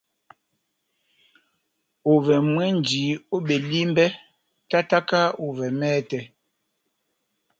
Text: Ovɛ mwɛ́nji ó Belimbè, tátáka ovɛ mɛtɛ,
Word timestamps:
Ovɛ 2.13 2.35
mwɛ́nji 2.51 3.03
ó 3.35 3.37
Belimbè, 3.47 4.05
tátáka 4.69 5.19
ovɛ 5.45 5.67
mɛtɛ, 5.79 6.19